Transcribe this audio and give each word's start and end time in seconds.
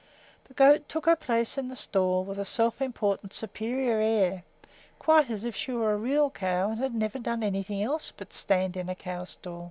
The 0.45 0.55
goat 0.55 0.89
took 0.89 1.05
her 1.05 1.15
place 1.15 1.59
in 1.59 1.67
the 1.67 1.75
stall 1.75 2.23
with 2.23 2.39
a 2.39 2.43
self 2.43 2.81
important, 2.81 3.33
superior 3.33 3.99
air, 4.01 4.41
quite 4.97 5.29
as 5.29 5.43
if 5.43 5.55
she 5.55 5.73
were 5.73 5.93
a 5.93 5.97
real 5.97 6.31
cow 6.31 6.71
and 6.71 6.79
had 6.79 6.95
never 6.95 7.19
done 7.19 7.43
anything 7.43 7.83
else 7.83 8.11
but 8.11 8.33
stand 8.33 8.75
in 8.75 8.89
a 8.89 8.95
cow 8.95 9.25
stall. 9.25 9.59